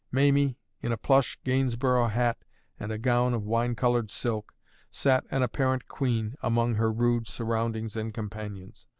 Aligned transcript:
Mamie, 0.11 0.57
in 0.81 0.91
a 0.91 0.97
plush 0.97 1.37
Gainsborough 1.43 2.07
hat 2.07 2.43
and 2.79 2.91
a 2.91 2.97
gown 2.97 3.35
of 3.35 3.43
wine 3.45 3.75
coloured 3.75 4.09
silk, 4.09 4.51
sat, 4.89 5.27
an 5.29 5.43
apparent 5.43 5.87
queen, 5.87 6.33
among 6.41 6.73
her 6.73 6.91
rude 6.91 7.27
surroundings 7.27 7.95
and 7.95 8.11
companions. 8.11 8.87